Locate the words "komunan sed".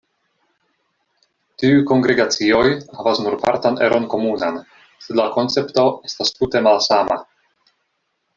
4.15-5.21